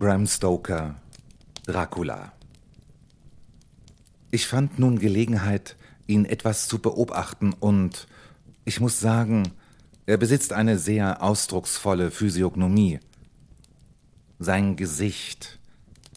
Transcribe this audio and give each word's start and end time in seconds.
Bram 0.00 0.26
Stoker 0.26 0.94
Dracula 1.66 2.32
Ich 4.30 4.46
fand 4.46 4.78
nun 4.78 4.98
Gelegenheit, 4.98 5.76
ihn 6.06 6.24
etwas 6.24 6.68
zu 6.68 6.78
beobachten 6.78 7.52
und 7.52 8.08
ich 8.64 8.80
muss 8.80 8.98
sagen, 8.98 9.52
er 10.06 10.16
besitzt 10.16 10.54
eine 10.54 10.78
sehr 10.78 11.22
ausdrucksvolle 11.22 12.10
Physiognomie. 12.10 13.00
Sein 14.38 14.76
Gesicht 14.76 15.58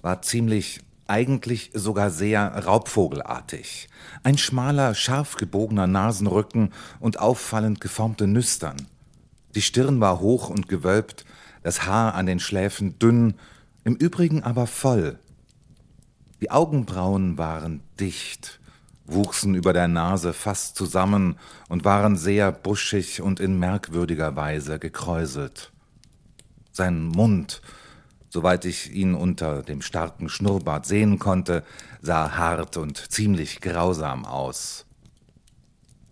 war 0.00 0.22
ziemlich, 0.22 0.78
eigentlich 1.08 1.72
sogar 1.74 2.10
sehr 2.10 2.64
raubvogelartig. 2.64 3.88
Ein 4.22 4.38
schmaler, 4.38 4.94
scharf 4.94 5.34
gebogener 5.34 5.88
Nasenrücken 5.88 6.72
und 7.00 7.18
auffallend 7.18 7.80
geformte 7.80 8.28
Nüstern. 8.28 8.86
Die 9.56 9.62
Stirn 9.62 9.98
war 9.98 10.20
hoch 10.20 10.50
und 10.50 10.68
gewölbt, 10.68 11.24
das 11.64 11.84
Haar 11.84 12.14
an 12.14 12.26
den 12.26 12.38
Schläfen 12.38 12.96
dünn, 13.00 13.34
im 13.84 13.96
Übrigen 13.96 14.42
aber 14.42 14.66
voll. 14.66 15.18
Die 16.40 16.50
Augenbrauen 16.50 17.38
waren 17.38 17.82
dicht, 18.00 18.60
wuchsen 19.06 19.54
über 19.54 19.72
der 19.72 19.88
Nase 19.88 20.32
fast 20.32 20.76
zusammen 20.76 21.36
und 21.68 21.84
waren 21.84 22.16
sehr 22.16 22.52
buschig 22.52 23.20
und 23.20 23.40
in 23.40 23.58
merkwürdiger 23.58 24.36
Weise 24.36 24.78
gekräuselt. 24.78 25.72
Sein 26.72 27.04
Mund, 27.04 27.62
soweit 28.28 28.64
ich 28.64 28.92
ihn 28.92 29.14
unter 29.14 29.62
dem 29.62 29.82
starken 29.82 30.28
Schnurrbart 30.28 30.86
sehen 30.86 31.18
konnte, 31.18 31.64
sah 32.00 32.36
hart 32.36 32.76
und 32.76 32.96
ziemlich 32.96 33.60
grausam 33.60 34.24
aus. 34.24 34.86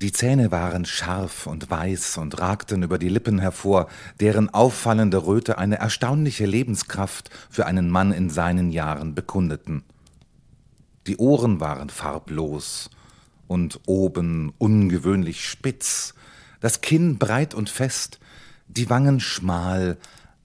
Die 0.00 0.12
Zähne 0.12 0.52
waren 0.52 0.84
scharf 0.84 1.48
und 1.48 1.70
weiß 1.70 2.18
und 2.18 2.38
ragten 2.38 2.84
über 2.84 2.98
die 2.98 3.08
Lippen 3.08 3.40
hervor, 3.40 3.88
deren 4.20 4.48
auffallende 4.48 5.26
Röte 5.26 5.58
eine 5.58 5.78
erstaunliche 5.78 6.46
Lebenskraft 6.46 7.30
für 7.50 7.66
einen 7.66 7.90
Mann 7.90 8.12
in 8.12 8.30
seinen 8.30 8.70
Jahren 8.70 9.16
bekundeten. 9.16 9.82
Die 11.08 11.16
Ohren 11.16 11.58
waren 11.58 11.90
farblos 11.90 12.90
und 13.48 13.80
oben 13.86 14.52
ungewöhnlich 14.58 15.44
spitz, 15.48 16.14
das 16.60 16.80
Kinn 16.80 17.18
breit 17.18 17.52
und 17.54 17.68
fest, 17.68 18.20
die 18.68 18.90
Wangen 18.90 19.18
schmal, 19.18 19.96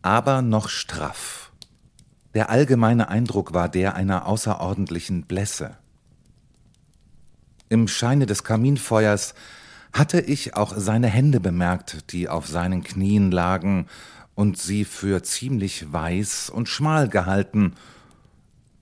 aber 0.02 0.42
noch 0.42 0.68
straff. 0.68 1.52
Der 2.34 2.50
allgemeine 2.50 3.10
Eindruck 3.10 3.54
war 3.54 3.70
der 3.70 3.94
einer 3.94 4.26
außerordentlichen 4.26 5.24
Blässe. 5.24 5.78
Im 7.74 7.88
Scheine 7.88 8.28
des 8.28 8.44
Kaminfeuers 8.44 9.34
hatte 9.94 10.22
ich 10.22 10.56
auch 10.56 10.76
seine 10.78 11.08
Hände 11.08 11.40
bemerkt, 11.40 12.12
die 12.12 12.30
auf 12.30 12.46
seinen 12.46 12.84
Knien 12.84 13.32
lagen 13.32 13.88
und 14.36 14.60
sie 14.60 14.86
für 14.86 15.24
ziemlich 15.24 15.92
weiß 15.92 16.52
und 16.52 16.70
schmal 16.70 17.10
gehalten. 17.10 17.74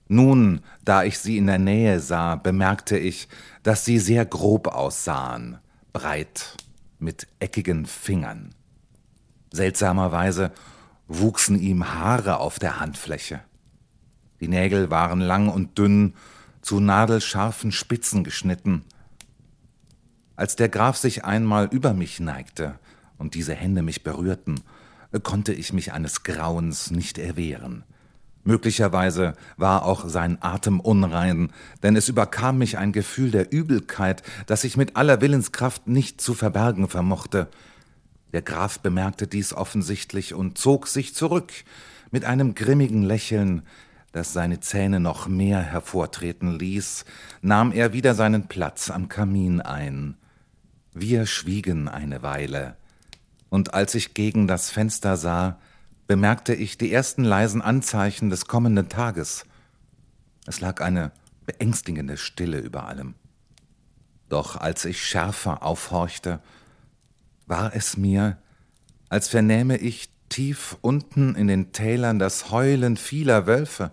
Nun, 0.08 0.60
da 0.84 1.04
ich 1.04 1.18
sie 1.18 1.38
in 1.38 1.46
der 1.46 1.56
Nähe 1.58 2.00
sah, 2.00 2.36
bemerkte 2.36 2.98
ich, 2.98 3.28
dass 3.62 3.86
sie 3.86 3.98
sehr 3.98 4.26
grob 4.26 4.68
aussahen, 4.68 5.56
breit, 5.94 6.58
mit 6.98 7.28
eckigen 7.40 7.86
Fingern. 7.86 8.50
Seltsamerweise 9.52 10.52
wuchsen 11.08 11.58
ihm 11.58 11.94
Haare 11.94 12.40
auf 12.40 12.58
der 12.58 12.78
Handfläche. 12.78 13.40
Die 14.42 14.48
Nägel 14.48 14.90
waren 14.90 15.22
lang 15.22 15.48
und 15.48 15.78
dünn 15.78 16.12
zu 16.62 16.80
nadelscharfen 16.80 17.72
Spitzen 17.72 18.24
geschnitten. 18.24 18.84
Als 20.36 20.56
der 20.56 20.68
Graf 20.68 20.96
sich 20.96 21.24
einmal 21.24 21.68
über 21.70 21.92
mich 21.92 22.20
neigte 22.20 22.78
und 23.18 23.34
diese 23.34 23.54
Hände 23.54 23.82
mich 23.82 24.02
berührten, 24.02 24.60
konnte 25.22 25.52
ich 25.52 25.72
mich 25.72 25.92
eines 25.92 26.22
Grauens 26.22 26.90
nicht 26.90 27.18
erwehren. 27.18 27.84
Möglicherweise 28.44 29.34
war 29.56 29.84
auch 29.84 30.08
sein 30.08 30.38
Atem 30.40 30.80
unrein, 30.80 31.52
denn 31.82 31.94
es 31.94 32.08
überkam 32.08 32.58
mich 32.58 32.76
ein 32.76 32.92
Gefühl 32.92 33.30
der 33.30 33.52
Übelkeit, 33.52 34.22
das 34.46 34.64
ich 34.64 34.76
mit 34.76 34.96
aller 34.96 35.20
Willenskraft 35.20 35.86
nicht 35.86 36.20
zu 36.20 36.34
verbergen 36.34 36.88
vermochte. 36.88 37.48
Der 38.32 38.42
Graf 38.42 38.80
bemerkte 38.80 39.26
dies 39.28 39.52
offensichtlich 39.52 40.34
und 40.34 40.58
zog 40.58 40.88
sich 40.88 41.14
zurück 41.14 41.52
mit 42.10 42.24
einem 42.24 42.54
grimmigen 42.54 43.02
Lächeln, 43.02 43.62
das 44.12 44.32
seine 44.32 44.60
Zähne 44.60 45.00
noch 45.00 45.26
mehr 45.26 45.60
hervortreten 45.60 46.58
ließ, 46.58 47.04
nahm 47.40 47.72
er 47.72 47.92
wieder 47.92 48.14
seinen 48.14 48.46
Platz 48.46 48.90
am 48.90 49.08
Kamin 49.08 49.60
ein. 49.60 50.16
Wir 50.92 51.26
schwiegen 51.26 51.88
eine 51.88 52.22
Weile, 52.22 52.76
und 53.48 53.74
als 53.74 53.94
ich 53.94 54.14
gegen 54.14 54.46
das 54.46 54.70
Fenster 54.70 55.18
sah, 55.18 55.58
bemerkte 56.06 56.54
ich 56.54 56.78
die 56.78 56.92
ersten 56.92 57.24
leisen 57.24 57.60
Anzeichen 57.60 58.30
des 58.30 58.46
kommenden 58.46 58.88
Tages. 58.88 59.44
Es 60.46 60.60
lag 60.60 60.80
eine 60.80 61.12
beängstigende 61.44 62.16
Stille 62.16 62.58
über 62.58 62.86
allem. 62.86 63.14
Doch 64.28 64.56
als 64.56 64.86
ich 64.86 65.04
schärfer 65.04 65.62
aufhorchte, 65.62 66.40
war 67.46 67.74
es 67.74 67.96
mir, 67.96 68.38
als 69.08 69.28
vernähme 69.28 69.76
ich 69.76 70.08
tief 70.30 70.78
unten 70.80 71.34
in 71.34 71.46
den 71.46 71.72
Tälern 71.72 72.18
das 72.18 72.50
Heulen 72.50 72.96
vieler 72.96 73.46
Wölfe. 73.46 73.90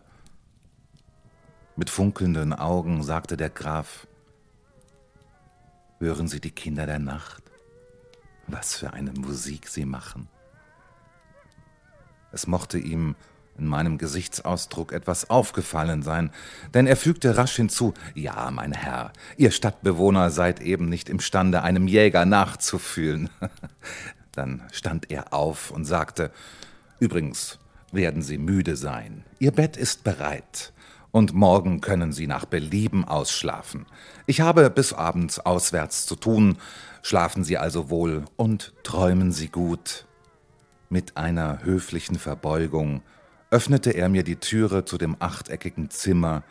Mit 1.80 1.90
funkelnden 1.90 2.52
Augen 2.52 3.04
sagte 3.04 3.38
der 3.38 3.50
Graf, 3.50 4.06
Hören 6.00 6.28
Sie 6.28 6.42
die 6.42 6.52
Kinder 6.52 6.86
der 6.86 7.00
Nacht? 7.00 7.42
Was 8.48 8.76
für 8.76 8.92
eine 8.92 9.14
Musik 9.14 9.70
sie 9.70 9.86
machen. 9.86 10.28
Es 12.34 12.48
mochte 12.48 12.78
ihm 12.78 13.16
in 13.58 13.66
meinem 13.66 13.98
Gesichtsausdruck 13.98 14.92
etwas 14.92 15.30
aufgefallen 15.30 16.04
sein, 16.04 16.32
denn 16.74 16.86
er 16.86 16.98
fügte 16.98 17.38
rasch 17.38 17.56
hinzu 17.56 17.94
Ja, 18.14 18.52
mein 18.52 18.74
Herr, 18.74 19.14
ihr 19.38 19.52
Stadtbewohner 19.52 20.32
seid 20.32 20.60
eben 20.60 20.90
nicht 20.90 21.08
imstande, 21.08 21.64
einem 21.64 21.88
Jäger 21.88 22.26
nachzufühlen. 22.26 23.30
Dann 24.34 24.64
stand 24.74 25.12
er 25.12 25.34
auf 25.34 25.72
und 25.72 25.86
sagte 25.86 26.34
Übrigens 27.00 27.58
werden 27.94 28.22
Sie 28.22 28.38
müde 28.38 28.76
sein. 28.76 29.24
Ihr 29.40 29.52
Bett 29.52 29.78
ist 29.78 30.04
bereit 30.04 30.74
und 31.12 31.34
morgen 31.34 31.82
können 31.82 32.12
Sie 32.12 32.28
nach 32.28 32.46
Belieben 32.46 33.06
ausschlafen. 33.06 33.86
Ich 34.26 34.42
habe 34.42 34.70
bis 34.70 34.94
abends 34.94 35.40
auswärts 35.40 36.06
zu 36.06 36.16
tun, 36.16 36.58
schlafen 37.02 37.44
Sie 37.44 37.58
also 37.58 37.90
wohl 37.90 38.26
und 38.36 38.74
träumen 38.84 39.32
Sie 39.32 39.50
gut. 39.50 40.06
Mit 40.90 41.18
einer 41.18 41.64
höflichen 41.64 42.18
Verbeugung 42.18 43.02
öffnete 43.52 43.92
er 43.92 44.10
mir 44.10 44.24
die 44.24 44.38
Türe 44.38 44.86
zu 44.86 44.98
dem 44.98 45.16
achteckigen 45.20 45.90
Zimmer, 45.90 46.44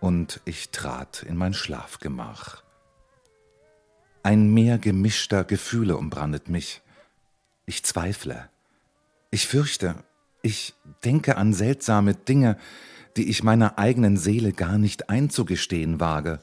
und 0.00 0.40
ich 0.46 0.70
trat 0.70 1.22
in 1.22 1.36
mein 1.36 1.52
Schlafgemach. 1.54 2.62
Ein 4.22 4.52
Meer 4.52 4.78
gemischter 4.78 5.44
Gefühle 5.44 5.96
umbrandet 5.96 6.48
mich. 6.48 6.82
Ich 7.66 7.84
zweifle. 7.84 8.48
Ich 9.30 9.46
fürchte. 9.46 9.96
Ich 10.42 10.74
denke 11.04 11.36
an 11.36 11.52
seltsame 11.52 12.14
Dinge, 12.14 12.56
die 13.16 13.28
ich 13.28 13.42
meiner 13.42 13.78
eigenen 13.78 14.16
Seele 14.16 14.52
gar 14.52 14.78
nicht 14.78 15.10
einzugestehen 15.10 16.00
wage. 16.00 16.40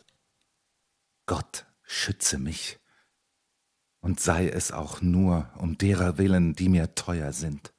Gott 1.26 1.66
schütze 1.84 2.38
mich, 2.38 2.80
und 4.00 4.20
sei 4.20 4.48
es 4.48 4.72
auch 4.72 5.02
nur 5.02 5.50
um 5.58 5.78
derer 5.78 6.18
willen, 6.18 6.54
die 6.54 6.70
mir 6.70 6.96
teuer 6.96 7.34
sind. 7.34 7.74